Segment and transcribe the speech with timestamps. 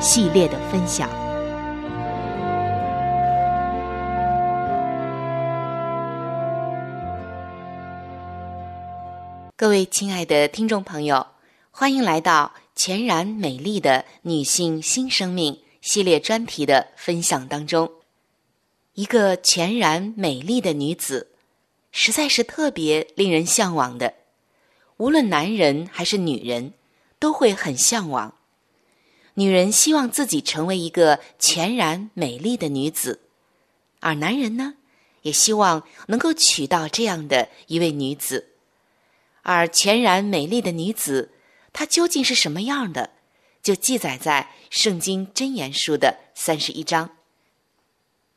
[0.00, 1.10] 系列的分享。
[9.56, 11.26] 各位亲爱的听众朋友，
[11.72, 17.90] 欢迎来到全然美丽的女性新生命系列专题的分享当中。
[18.94, 21.32] 一个全然美丽的女子，
[21.90, 24.14] 实在是特别令人向往的，
[24.98, 26.72] 无论男人还是女人，
[27.18, 28.32] 都会很向往。
[29.38, 33.20] 女人希望自己成为一个全然美丽的女子，
[34.00, 34.74] 而男人呢，
[35.22, 38.48] 也希望能够娶到这样的一位女子。
[39.42, 41.30] 而全然美丽的女子，
[41.72, 43.10] 她究竟是什么样的，
[43.62, 47.10] 就记载在《圣经真言书》的三十一章。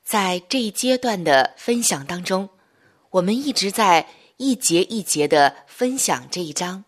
[0.03, 2.47] 在这一阶段的分享当中，
[3.09, 4.07] 我们一直在
[4.37, 6.85] 一节一节的分享这一章，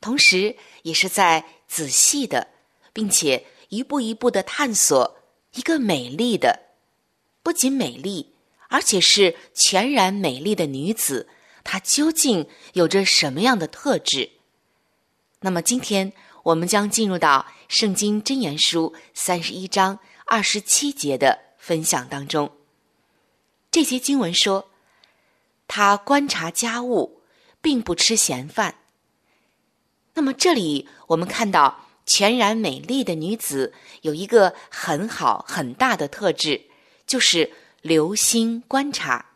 [0.00, 2.51] 同时也是在仔细的。
[2.92, 5.16] 并且一步一步的探索
[5.52, 6.60] 一个美丽的，
[7.42, 8.34] 不仅美丽，
[8.68, 11.28] 而且是全然美丽的女子，
[11.64, 14.30] 她究竟有着什么样的特质？
[15.40, 22.52] 那么今天我们将进入到《圣经真言书》三十一章二十七节的分享当中。
[23.70, 24.68] 这节经文说
[25.66, 27.22] ：“他观察家务，
[27.62, 28.74] 并不吃闲饭。”
[30.14, 31.86] 那么这里我们看到。
[32.04, 36.62] 全然美丽的女子有一个很好很大的特质，
[37.06, 39.26] 就是留心观察。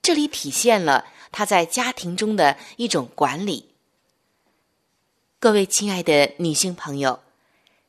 [0.00, 3.70] 这里体现了她在家庭中的一种管理。
[5.38, 7.20] 各位亲爱的女性朋友，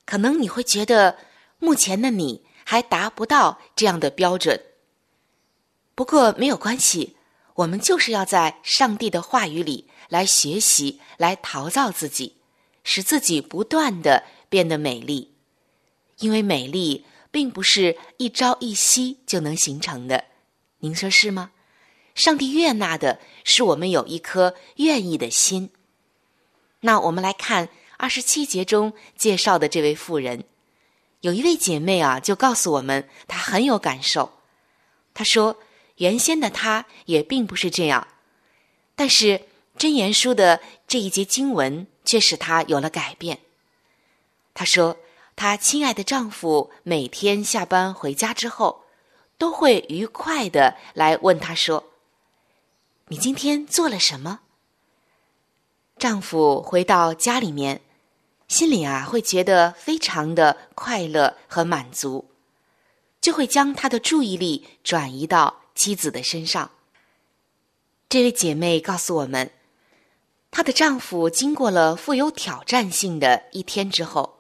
[0.06, 1.18] 可能你会觉得
[1.60, 4.62] 目前的你还达不到这样的标准。
[5.94, 7.16] 不过没有关系，
[7.54, 12.36] 我们就是要在上帝的话语里来学习，来陶造自己。
[12.86, 15.34] 使自己不断的变得美丽，
[16.20, 20.24] 因为美丽并不是一朝一夕就能形成的，
[20.80, 21.52] 您说是吗？
[22.14, 25.72] 上帝悦纳的是我们有一颗愿意的心。
[26.80, 27.68] 那我们来看
[27.98, 30.46] 二十七节中介绍的这位妇人，
[31.22, 34.32] 有一位姐妹啊，就告诉我们她很有感受。
[35.14, 35.58] 她说，
[35.98, 38.08] 原先的她也并不是这样，
[38.96, 39.42] 但是
[39.78, 43.40] 箴言书的这一节经文却使她有了改变。
[44.54, 44.98] 她说
[45.36, 48.86] ：“她亲爱的丈夫每天下班回家之后，
[49.38, 51.92] 都会愉快的来问她说
[53.10, 54.40] ：‘你今天做了什么？’
[56.00, 57.82] 丈夫回到家里面，
[58.48, 62.30] 心里啊会觉得非常的快乐和满足，
[63.20, 66.72] 就会将他的注意力转移到妻子的身上。
[68.08, 69.52] 这位姐妹告诉我们。”
[70.56, 74.40] 她的丈夫经过了富有挑战性的一天之后，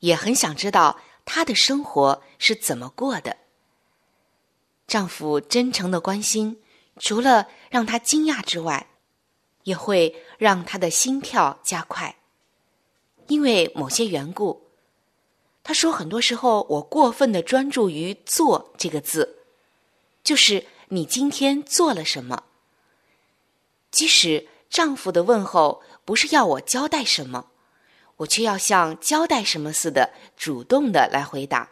[0.00, 3.38] 也很想知道她的生活是怎么过的。
[4.86, 6.60] 丈夫真诚的关心，
[6.98, 8.90] 除了让她惊讶之外，
[9.62, 12.16] 也会让她的心跳加快。
[13.28, 14.68] 因为某些缘故，
[15.62, 19.38] 他说很多时候我过分的专注于“做”这个字，
[20.22, 22.42] 就是你今天做了什么，
[23.90, 24.48] 即使。
[24.76, 27.46] 丈夫的问候不是要我交代什么，
[28.18, 31.70] 我却要像交代什么似的，主动的来回答。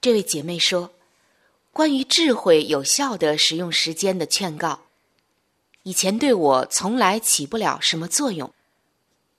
[0.00, 0.90] 这位姐妹说
[1.72, 4.80] ：“关于智慧有效的使用时间的劝告，
[5.84, 8.52] 以前对我从来起不了什么作用，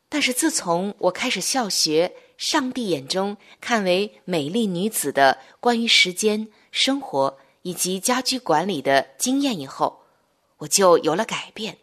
[0.07, 10.03] 但是自从我开始效学上帝眼中看为美丽女子的关于时间、生活以及家居管理的经验以后，
[10.59, 11.77] 我就有了改变。”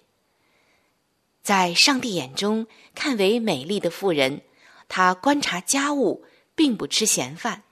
[1.47, 4.41] 在上帝眼中看为美丽的妇人，
[4.89, 6.25] 她观察家务，
[6.57, 7.63] 并不吃闲饭。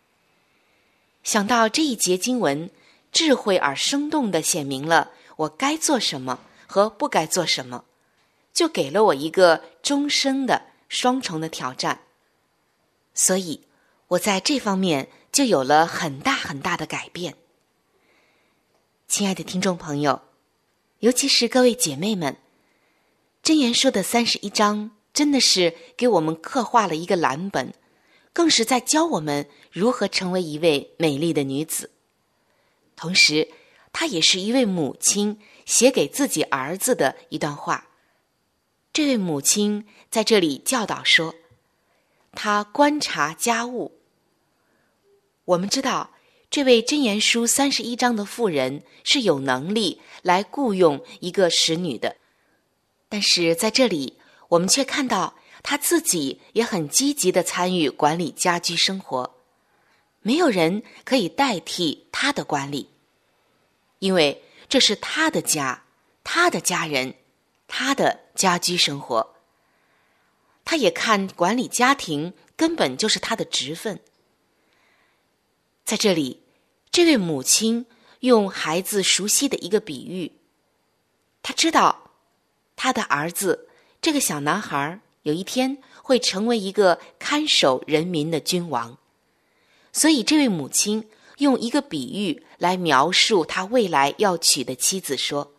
[1.24, 2.70] 想到这一节经文，
[3.10, 6.38] 智慧而生动的显明了我该做什么
[6.68, 7.84] 和不该做什么，
[8.52, 12.02] 就给了我一个终生的双重的挑战。
[13.12, 13.62] 所以，
[14.06, 17.34] 我在这方面就有了很大很大的改变。
[19.08, 20.22] 亲爱的听众朋友，
[21.00, 22.36] 尤其是各位姐妹们。
[23.44, 27.74] 真言书的三十一章真的是给我们刻画了一个蓝本，
[28.32, 31.90] 更是在教我们如何成为一位美丽的女子。
[32.96, 33.46] 同时，
[33.92, 37.88] 她也是一位母亲写给自己儿子的一段话。
[38.94, 41.34] 这位母亲在这里教导说
[42.32, 43.92] ：“她观察家务。”
[45.44, 46.12] 我们知道，
[46.48, 52.16] 这位真言书三十一章的妇人是有能力来雇佣一个使女的。
[53.14, 54.18] 但是在这里，
[54.48, 59.36] 我们却看到他自己也很积极的参与管理家居生活，
[60.20, 62.90] 没有人可以代替他的管理，
[64.00, 65.84] 因为这是他的家，
[66.24, 67.14] 他的家人，
[67.68, 69.36] 他的家居生活。
[70.64, 74.00] 他也看管理家庭根本就是他的职分。
[75.84, 76.42] 在这里，
[76.90, 77.86] 这位母亲
[78.18, 80.32] 用孩子熟悉的一个比喻，
[81.40, 82.03] 他知道。
[82.76, 83.68] 他的儿子，
[84.02, 88.98] 这个小男孩有一天会成为一个看守人民的君王，
[89.92, 95.54] 所以这位母亲用一个比喻来描述他未来要娶的妻子，说：“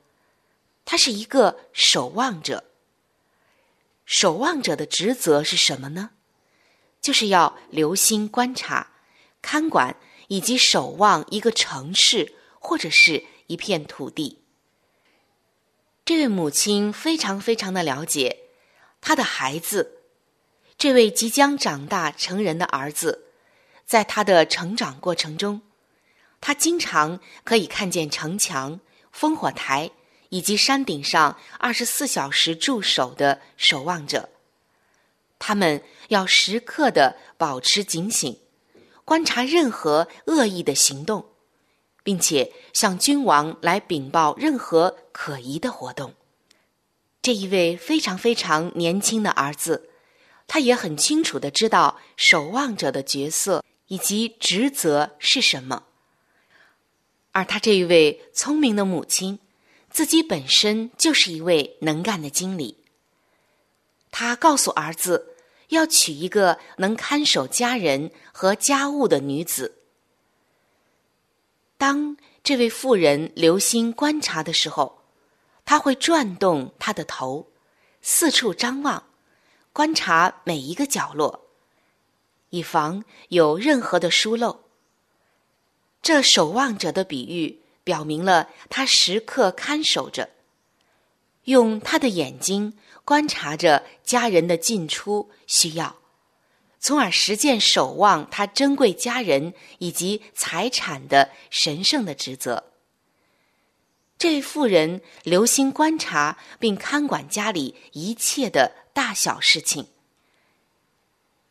[0.85, 2.63] 他是一个守望者。
[4.05, 6.11] 守望者的职责是什么呢？
[7.01, 8.91] 就是要留心观察、
[9.41, 9.95] 看管
[10.27, 14.41] 以及守望一个城市或者是一片土地。”
[16.05, 18.37] 这位母亲非常非常的了解
[19.01, 20.01] 她的孩子，
[20.77, 23.25] 这位即将长大成人的儿子，
[23.87, 25.61] 在他的成长过程中，
[26.39, 28.79] 他经常可以看见城墙、
[29.11, 29.89] 烽火台
[30.29, 34.29] 以及山顶上二十四小时驻守的守望者，
[35.39, 38.39] 他们要时刻的保持警醒，
[39.03, 41.31] 观察任何恶意的行动。
[42.05, 46.13] 并且向君王来禀报任何可疑的活动。
[47.23, 49.89] 这一位非常非常年轻的儿子，
[50.45, 55.85] 他也很清楚的知道守望者的角色以及职责是什么。
[57.31, 59.39] 而他这一位聪明的母亲，
[59.89, 62.77] 自己本身就是一位能干的经理。
[64.11, 65.35] 他告诉儿子，
[65.69, 69.74] 要娶一个能看守家人和家务的女子。
[71.77, 75.01] 当这位妇人留心观察的时候，
[75.65, 77.47] 他会转动他的头，
[78.01, 79.03] 四处张望，
[79.73, 81.47] 观察每一个角落，
[82.51, 84.61] 以防有任何的疏漏。
[86.01, 90.29] 这守望者的比喻表明了他时刻看守着，
[91.45, 95.95] 用他的眼睛观察着家人的进出需要。
[96.85, 102.63] 从而实践守望他珍贵家人以及财产的神圣的职责。
[104.19, 109.87] 这位妇人留心观察并看管家里一切的大小事情。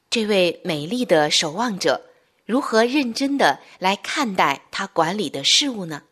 [0.09, 2.03] 这位美丽的守望者
[2.47, 6.05] 如何认真的来看待他管理的事物呢？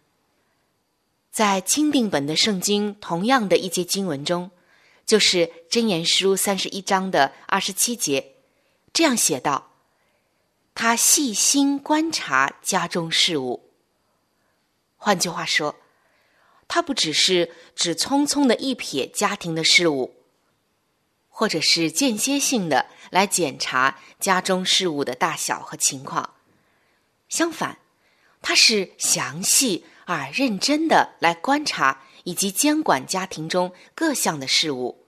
[1.30, 4.50] 在钦定本的圣经同样的一节经文中，
[5.06, 8.31] 就是箴言书三十一章的二十七节，
[8.92, 9.72] 这样写道
[10.74, 13.70] ：“他细心观察家中事务。”
[14.96, 15.76] 换句话说，
[16.68, 20.14] 他不只是只匆匆的一瞥家庭的事物。
[21.34, 26.34] 或者是间歇性的来检查家中事务的大小和情况，
[27.30, 27.78] 相反，
[28.42, 35.06] 他是详细而认真的来观察以及监管家庭中各项的事物。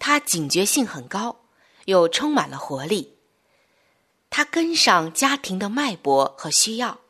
[0.00, 1.43] 他警觉性很高，
[1.86, 3.16] 又充满了活力。
[4.30, 7.00] 他跟上家庭的脉搏和需要，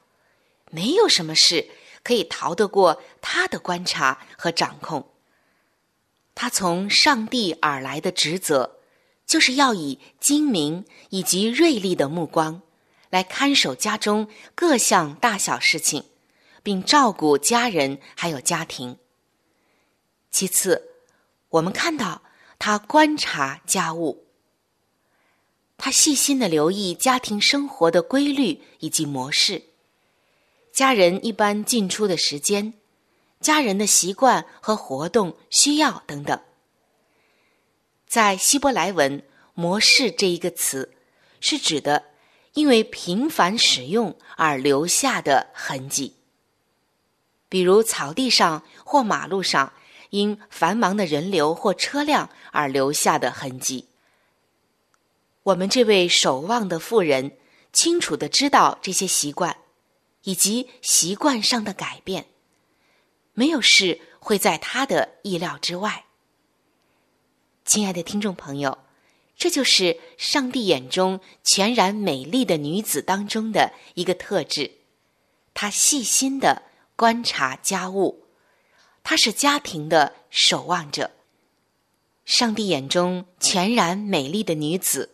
[0.71, 1.69] 没有什么事
[2.03, 5.11] 可以逃得过他的观察和掌控。
[6.35, 8.79] 他从上帝而来的职责，
[9.25, 12.61] 就是要以精明以及锐利的目光，
[13.09, 16.05] 来看守家中各项大小事情，
[16.63, 18.99] 并照顾家人还有家庭。
[20.31, 20.91] 其次，
[21.49, 22.23] 我们看到
[22.59, 24.24] 他观察家务，
[25.77, 29.63] 他细心的留意家庭生活的规律以及模式，
[30.73, 32.75] 家人一般进出的时间。
[33.41, 36.41] 家人的习惯和活动需要等等，
[38.07, 40.95] 在希伯来文“模式”这一个词，
[41.41, 42.05] 是指的
[42.55, 46.15] 因为频繁使用而留下的痕迹，
[47.51, 49.75] 比如草地上或马路上
[50.09, 53.89] 因繁忙的人流或车辆而留下的痕迹。
[55.45, 57.37] 我们这位守望的妇人
[57.71, 59.59] 清楚的知道这些习惯，
[60.23, 62.27] 以及习惯上的改变。
[63.35, 66.07] 没有事会在他的意料之外。
[67.67, 68.79] 亲爱的听众朋友，
[69.37, 74.71] 这就是上帝眼中全然美丽的女子当中的一个特质。
[75.53, 76.63] 她细心的
[76.97, 78.25] 观察家务，
[79.03, 81.11] 她是家庭的守望者。
[82.25, 85.14] 上帝眼中全然美丽的女子，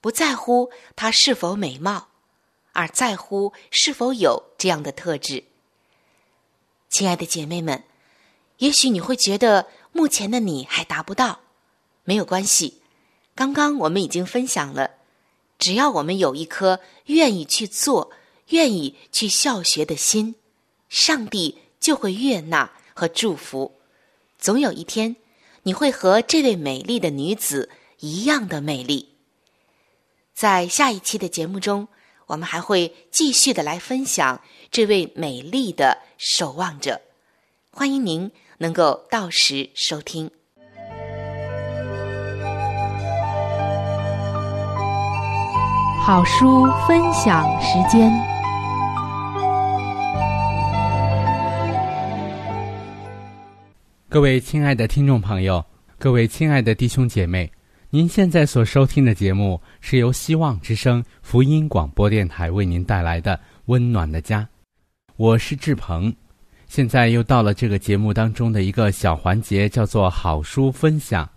[0.00, 2.08] 不在乎她是否美貌，
[2.72, 5.44] 而在乎是否有这样的特质。
[6.88, 7.84] 亲爱的姐妹们，
[8.58, 11.40] 也许你会觉得目前的你还达不到，
[12.04, 12.80] 没有关系。
[13.34, 14.92] 刚刚我们已经分享了，
[15.58, 18.12] 只要我们有一颗愿意去做、
[18.48, 20.36] 愿意去效学的心，
[20.88, 23.72] 上帝就会悦纳和祝福。
[24.38, 25.16] 总有一天，
[25.64, 29.15] 你会和这位美丽的女子一样的美丽。
[30.36, 31.88] 在下一期的节目中，
[32.26, 34.38] 我们还会继续的来分享。
[34.70, 37.00] 这位美丽的守望者，
[37.70, 40.30] 欢迎您能够到时收听。
[46.04, 48.12] 好书分享时间，
[54.10, 55.64] 各位亲爱的听众朋友，
[55.98, 57.50] 各位亲爱的弟兄姐妹，
[57.90, 64.40] 您现在所收听的节目是由希望之声福音广播电台为您带来的《温暖的家》。
[65.14, 66.12] 我是志鹏，
[66.66, 71.28] 现在又到了这个节目当中的一个小环节，叫做好书分享。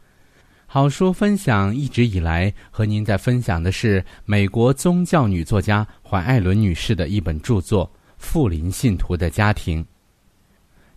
[0.65, 7.85] 好书分享一直以来和您在分享的是美国宗教女作家怀艾伦女士的一本著作
[8.17, 9.83] 《富林信徒的家庭》。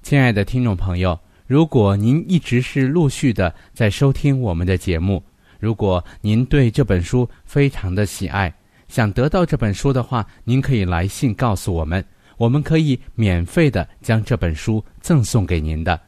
[0.02, 5.22] 亲爱的听众朋友，如果您一直是陆续的在收听我们的节目，
[5.62, 8.52] 如果您对这本书非常的喜爱，
[8.88, 12.04] 想得到这本书的话，您可以来信告诉我们。
[12.36, 16.00] 我们可以免费的将这本书赠送给您的。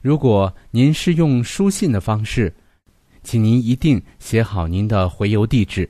[0.00, 2.50] 如果您是用书信的方式，
[3.22, 5.86] 请您一定写好您的回邮地址，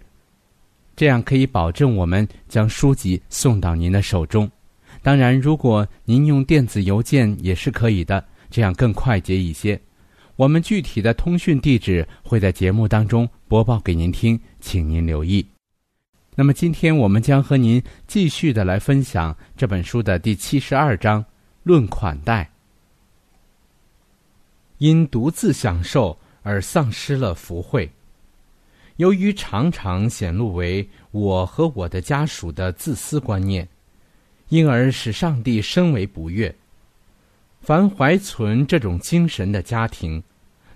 [0.97, 4.51] 这样可以保证我们将书籍送到您的手中。
[5.01, 9.81] 当然，如果您用电子邮件也是可以的，这样更快捷一些。
[10.41, 15.47] 我们具体的通讯地址会在节目当中播报给您听，请您留意。
[16.35, 21.23] 那么今天我们将和您继续的来分享这本书的第七十二章
[21.63, 22.45] 《论款待》。
[24.79, 27.91] 因独自享受而丧失了福慧，
[28.97, 33.69] 由于常常显露为我和我的家属的自私观念，
[34.49, 36.55] 因而使上帝深为不悦。
[37.61, 40.23] 凡怀存这种精神的家庭，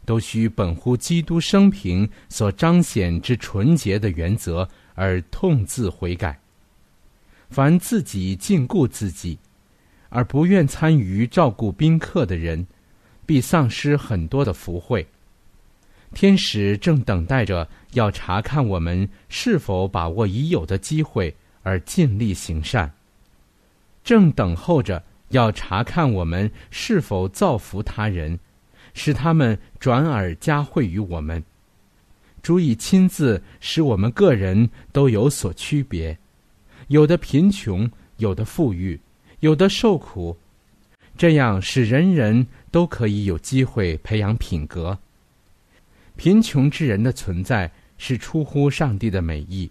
[0.04, 4.68] 都需本乎基督生平所彰显之纯洁的原则。
[4.96, 6.38] 而痛自悔改。
[7.50, 9.36] 凡自己禁锢自己，
[10.08, 12.64] 而不愿参与照顾宾客的人，
[13.26, 15.04] 必丧失很多的福惠。
[16.12, 21.34] 天使正等待着要查看我们是否把握已有的机会
[21.64, 22.92] 而尽力行善，
[24.04, 28.38] 正等候着要查看我们是否造福他人，
[28.94, 31.42] 使他们转而加惠于我们。
[32.42, 36.16] 主以亲自使我们个人都有所区别，
[36.88, 38.98] 有的贫穷，有的富裕，
[39.40, 40.36] 有的受苦，
[41.16, 44.98] 这样使人人都可以有机会培养品格。
[46.16, 49.70] 贫穷之人的存在是出乎上帝的美意，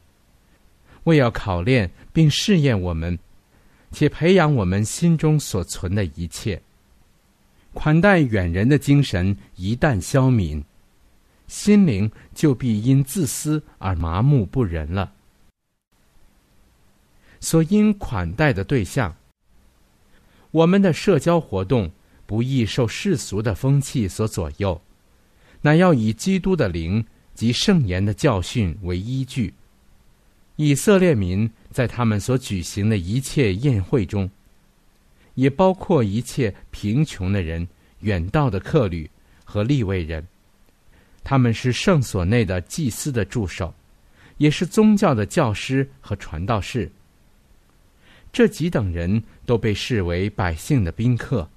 [1.04, 3.18] 为要考验并试验我们，
[3.92, 6.60] 且培养我们心中所存的一切。
[7.74, 10.64] 款待远人的精神一旦消泯，
[11.48, 15.14] 心灵就必因自私而麻木不仁了。
[17.40, 19.16] 所应款待的对象，
[20.52, 21.92] 我们的社交活动
[22.26, 24.80] 不易受世俗的风气所左右。
[25.62, 29.54] 乃要以基督的灵及圣言的教训为依据。
[30.56, 34.30] 以色列民在他们所举行的一切宴会中，
[35.36, 37.68] 也包括一切贫穷的人、
[38.00, 39.10] 远道的客旅
[39.44, 40.26] 和利位人。
[41.24, 43.74] 他们是圣所内的祭司的助手，
[44.38, 46.92] 也是宗教的教师和传道士。
[48.32, 51.50] 这几等人都被视为百姓的宾客，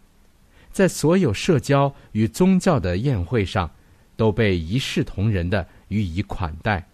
[0.71, 3.71] 在所有社交与宗教的宴会上。
[4.18, 6.88] 都被一视同仁的予以款待，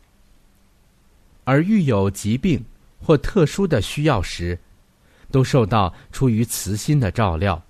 [1.44, 2.64] 而遇有疾病
[2.98, 4.58] 或特殊的需要时，
[5.32, 7.60] 都受到出于慈心的照料。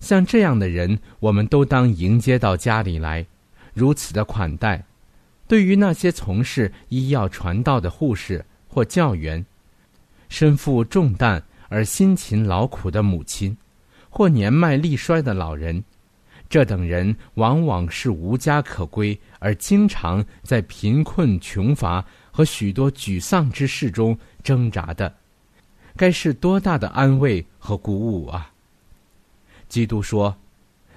[0.00, 3.26] 像这样的人，我们都当迎接到家里来，
[3.74, 4.82] 如此的款待。
[5.46, 9.44] 对于那些从事医药传道的护士或教员，
[10.28, 13.56] 身负重担而辛勤劳苦的母亲，
[14.08, 15.82] 或年迈力衰的老人。
[16.50, 25.14] 这等人往往是无家可归，而经常在贫困、穷乏和许多沮丧之事中挣扎的，
[25.98, 28.52] 该是多大的安慰和鼓舞啊！
[29.68, 30.38] 基督说：“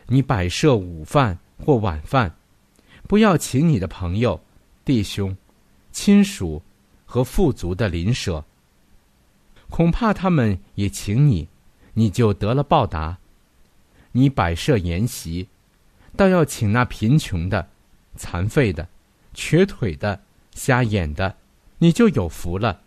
[0.06, 2.36] 你摆设午饭或晚饭，
[3.08, 4.40] 不要请你的朋友、
[4.86, 5.36] 弟兄、
[5.92, 6.62] 亲属
[7.06, 8.46] 和富足的邻舍，
[9.70, 11.50] 恐怕他们也请你，
[11.96, 13.18] 你就得了报答。”
[14.14, 15.48] 你摆设筵席，
[16.16, 17.70] 倒要请那贫穷的、
[18.16, 18.88] 残废的、
[19.34, 20.22] 瘸腿的、
[20.54, 21.38] 瞎眼的，
[21.80, 22.82] 你就有福了，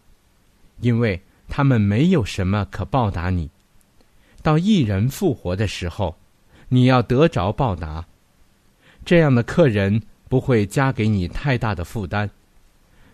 [0.81, 3.51] 因为他们没有什么可报答你。
[4.43, 6.17] 到一人复活的时候，
[6.69, 8.07] 你要得着报答。
[9.05, 12.29] 这样的客人不会加给你太大的负担，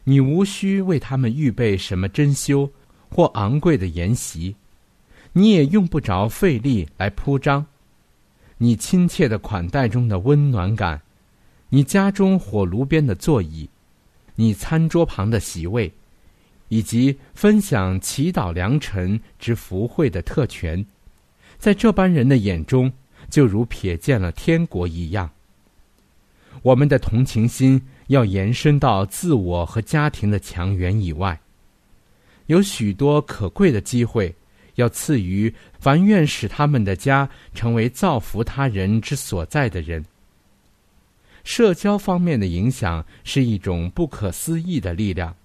[0.05, 2.71] 你无需为他们预备什么珍馐
[3.09, 4.55] 或昂贵的筵席，
[5.33, 7.67] 你也用不着费力来铺张。
[8.59, 11.01] 你亲切的款待中的温暖感，
[11.69, 13.69] 你家中火炉边的座椅，
[14.35, 15.93] 你餐桌旁的席位，
[16.71, 20.85] 以及分享祈祷良辰之福惠的特权，
[21.59, 22.91] 在这般人的眼中，
[23.29, 25.31] 就如瞥见了天国一样。
[26.63, 31.39] 我们的同情心要延伸到自我和家庭的墙垣以外，
[32.47, 34.35] 有许多可贵的机会。
[34.77, 40.03] 要赐予凡愿使他们的家成为造福他人之所在的人。
[41.45, 45.37] 社交方面的影响是一种不可思议的力量，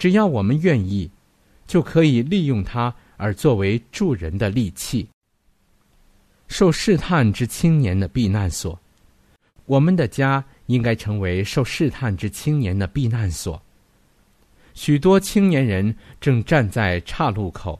[0.00, 1.10] 只要我们愿意，
[1.66, 5.06] 就可以利用它而作为助人的利器。
[6.48, 8.80] 受试探之青年的避难所，
[9.66, 13.60] 我们的家应该成为受试探之青年的避难所。
[14.72, 17.78] 许多青年人正站在岔路口。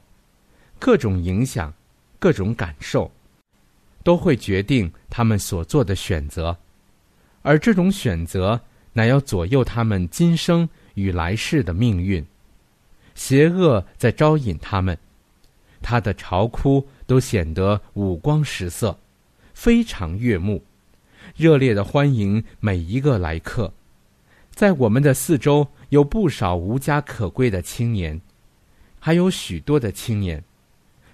[0.77, 1.73] 各种影响，
[2.19, 3.11] 各种感受，
[4.03, 6.55] 都会决定他们所做的选择，
[7.41, 8.61] 而这种选择
[8.93, 12.25] 乃要左右他们今生与来世的命运。
[13.13, 14.97] 邪恶在招引他们，
[15.81, 18.97] 他的嘲哭都显得五光十色，
[19.53, 20.63] 非常悦目，
[21.35, 23.71] 热烈的欢迎每一个来客。
[24.49, 28.19] 在我们的四周有不少无家可归的青年，
[28.99, 30.43] 还有许多的青年。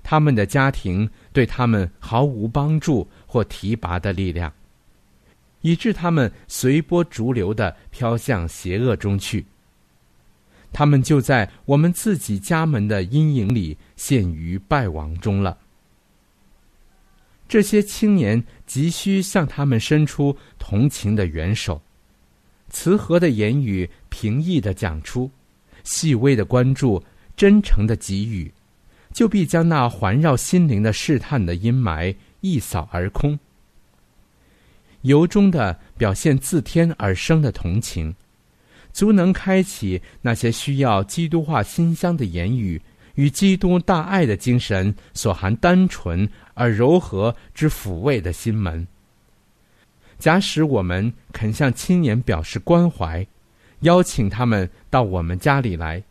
[0.03, 4.53] 他们的家庭对他们毫无帮助或提拔的力量，
[5.61, 9.45] 以致他们随波逐流的飘向邪恶中去。
[10.71, 15.57] 他们就在我们自己家门的阴影里陷于败亡中了。
[17.47, 21.81] 这些青年急需向他们伸出同情的援手，
[22.69, 25.31] 慈和的言语，平易的讲出，
[25.83, 27.03] 细微的关注，
[27.35, 28.51] 真诚的给予。
[29.13, 33.39] 就必将那环绕心灵的试探的阴霾一扫而空。
[35.01, 38.13] 由衷的表现自天而生的同情，
[38.97, 42.81] 足能开启那些需要基督化馨香的言语
[43.13, 48.87] 与基督大爱的精神所含单纯而柔和之抚慰的心门。
[50.17, 53.23] 假使我们肯向青年表示关怀，
[53.81, 56.01] 邀请他们到我们家里来，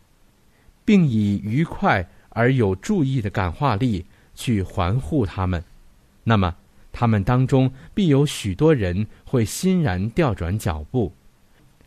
[0.85, 5.61] 并以愉快而有注意的感化力去环护他们，
[6.23, 6.55] 那么
[6.93, 11.11] 他们当中必有许多人会欣然调转脚步，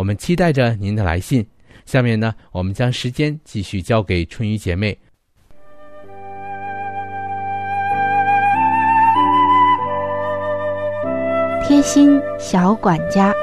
[0.00, 1.46] 我们期待着您的来信。
[1.84, 4.98] 下面呢，我们将时间继续交给春雨姐妹。
[11.62, 13.34] 贴心小管家，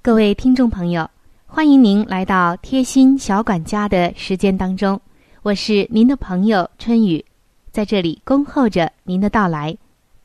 [0.00, 1.10] 各位听众朋友，
[1.44, 5.00] 欢迎您来到贴心小管家的时间当中，
[5.42, 7.24] 我是您的朋友春雨，
[7.72, 9.74] 在这里恭候着您的到来，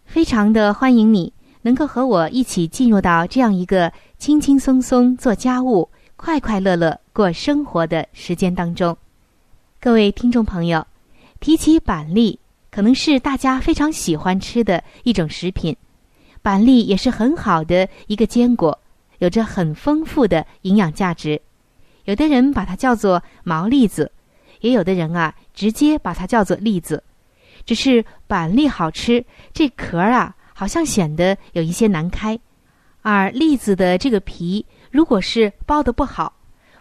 [0.06, 1.32] 非常的欢迎你
[1.62, 8.98] 能够和我一起进入到这样一个轻轻松松做家务、快快乐乐过生活的时间当中，
[9.80, 10.86] 各位听众朋友。
[11.40, 12.38] 提起板栗，
[12.70, 15.74] 可能是大家非常喜欢吃的一种食品。
[16.42, 18.78] 板栗也是很好的一个坚果，
[19.20, 21.42] 有着很丰富的营养价值。
[22.04, 24.12] 有的人把它叫做毛栗子，
[24.60, 27.02] 也有的人啊直接把它叫做栗子。
[27.68, 32.40] 只是板栗好吃，这壳啊好像显得有一些难开。
[33.02, 36.34] 而栗子的这个皮，如果是剥的不好，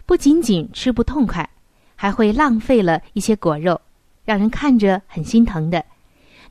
[0.05, 1.47] 不仅仅吃不痛快，
[1.95, 3.79] 还会浪费了一些果肉。
[4.23, 5.83] 让人看着很心疼的，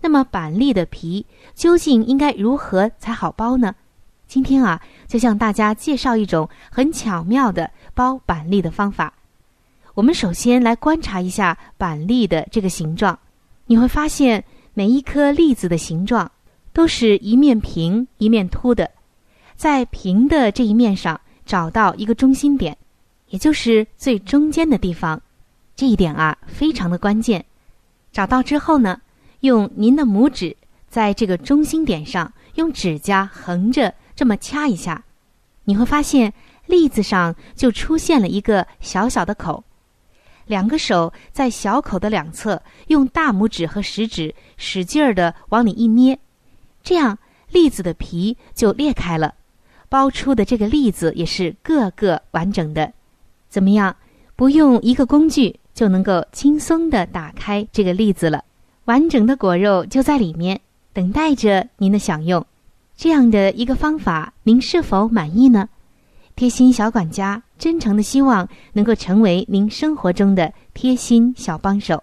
[0.00, 3.74] 那么板栗的皮究竟应该如何才好剥呢？
[4.26, 9.12] 今天啊，就向大家介绍一种很巧妙的剥板栗的方法。
[9.94, 13.18] 我们首先来观察一下板栗的这个形状，
[13.66, 16.30] 你会发现每一颗栗子的形状
[16.72, 18.90] 都是一面平一面凸的，
[19.56, 22.76] 在平的这一面上找到一个中心点，
[23.28, 25.20] 也就是最中间的地方，
[25.74, 27.44] 这一点啊非常的关键。
[28.12, 29.00] 找到之后呢，
[29.40, 30.56] 用您的拇指
[30.88, 35.04] 在这个中心点上，用指甲横着这么掐一下，
[35.64, 36.32] 你会发现
[36.66, 39.64] 栗子上就出现了一个小小的口。
[40.46, 46.18] 两个手在小口的两侧，用大拇指和食指使劲儿的往里一捏，
[46.82, 47.18] 这样
[47.50, 49.34] 栗子的皮就裂开了，
[49.90, 52.92] 剥出的这个栗子也是个个完整的。
[53.48, 53.94] 怎么样？
[54.34, 55.60] 不用一个工具。
[55.76, 58.42] 就能够轻松的打开这个栗子了，
[58.86, 60.58] 完整的果肉就在里面，
[60.94, 62.42] 等待着您的享用。
[62.96, 65.68] 这样的一个方法，您是否满意呢？
[66.36, 72.02] 贴心小管家真诚的希望能够成为您生活中的贴心小帮手。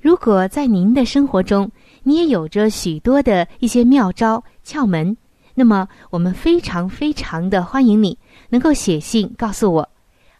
[0.00, 1.70] 如果在您的生活中，
[2.02, 5.16] 你也有着许多的一些妙招窍门，
[5.54, 9.88] 那么我们非常非常的欢迎你能够写信告诉我。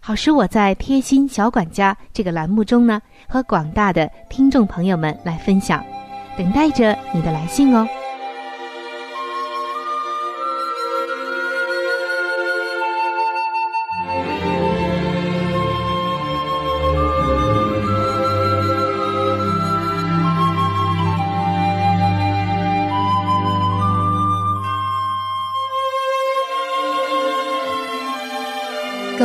[0.00, 5.84] 好使我在贴心小管家这个栏目中呢，和广大的听众朋友们来分享，
[6.36, 7.86] 等待着你的来信哦。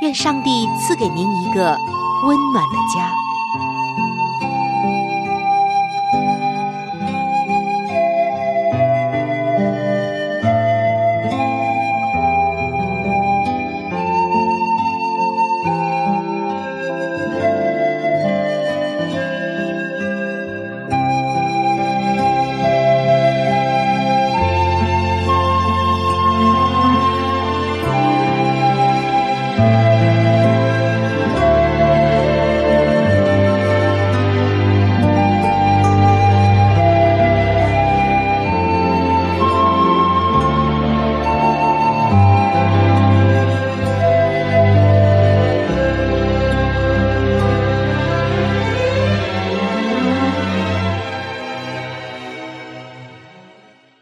[0.00, 1.78] 愿上帝赐给您一个
[2.24, 3.12] 温暖的家。